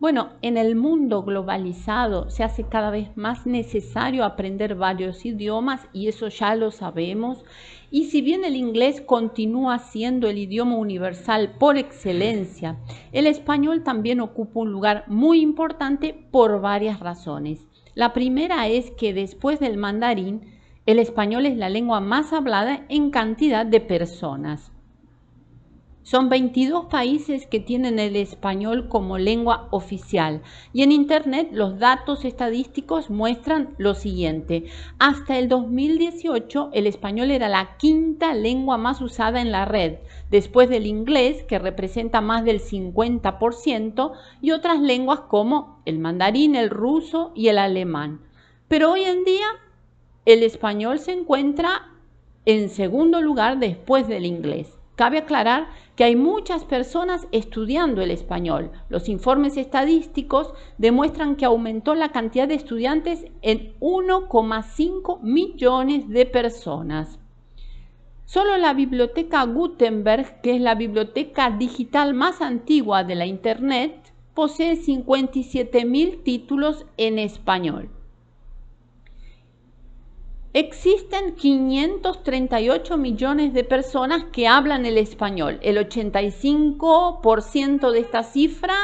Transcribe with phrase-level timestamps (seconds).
[0.00, 6.06] Bueno, en el mundo globalizado se hace cada vez más necesario aprender varios idiomas y
[6.06, 7.44] eso ya lo sabemos.
[7.90, 12.76] Y si bien el inglés continúa siendo el idioma universal por excelencia,
[13.10, 17.66] el español también ocupa un lugar muy importante por varias razones.
[17.96, 20.42] La primera es que después del mandarín,
[20.86, 24.70] el español es la lengua más hablada en cantidad de personas.
[26.10, 30.40] Son 22 países que tienen el español como lengua oficial
[30.72, 34.64] y en Internet los datos estadísticos muestran lo siguiente.
[34.98, 39.96] Hasta el 2018 el español era la quinta lengua más usada en la red,
[40.30, 46.70] después del inglés que representa más del 50% y otras lenguas como el mandarín, el
[46.70, 48.22] ruso y el alemán.
[48.66, 49.46] Pero hoy en día
[50.24, 51.90] el español se encuentra
[52.46, 54.78] en segundo lugar después del inglés.
[54.98, 58.70] Cabe aclarar que hay muchas personas estudiando el español.
[58.88, 67.18] Los informes estadísticos demuestran que aumentó la cantidad de estudiantes en 1,5 millones de personas.
[68.26, 74.76] Solo la biblioteca Gutenberg, que es la biblioteca digital más antigua de la Internet, posee
[74.76, 77.90] 57.000 títulos en español.
[80.60, 85.60] Existen 538 millones de personas que hablan el español.
[85.62, 88.74] El 85% de esta cifra